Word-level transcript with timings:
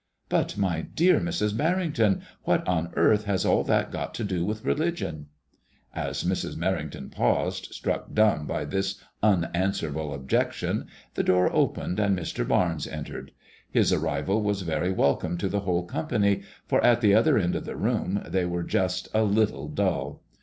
'*" 0.13 0.17
But, 0.29 0.57
my 0.57 0.81
dear 0.81 1.19
Mrs. 1.19 1.51
Merring 1.53 1.93
ton, 1.93 2.23
what 2.41 2.67
on 2.67 2.91
earth 2.95 3.25
has 3.25 3.45
all 3.45 3.63
that 3.65 3.91
got 3.91 4.15
to 4.15 4.23
do 4.23 4.43
with 4.43 4.65
religion?" 4.65 5.27
As 5.93 6.23
Mrs. 6.23 6.55
Merrington 6.55 7.11
paused, 7.11 7.65
struck 7.69 8.11
dumb 8.11 8.47
by 8.47 8.65
this 8.65 8.99
unanswer 9.21 9.89
able 9.91 10.11
objection, 10.15 10.87
the 11.13 11.21
door 11.21 11.53
opened 11.55 11.99
and 11.99 12.17
Mr. 12.17 12.47
Barnes 12.47 12.87
entered. 12.87 13.31
His 13.69 13.93
arrival 13.93 14.41
was 14.41 14.63
very 14.63 14.91
welcome 14.91 15.37
to 15.37 15.47
the 15.47 15.59
whole 15.59 15.83
company, 15.85 16.41
for 16.67 16.83
at 16.83 17.01
the 17.01 17.13
other 17.13 17.37
end 17.37 17.55
of 17.55 17.65
the 17.65 17.75
room 17.75 18.23
they 18.27 18.45
were 18.45 18.63
just 18.63 19.07
a 19.13 19.21
little 19.21 19.67
dull. 19.67 20.23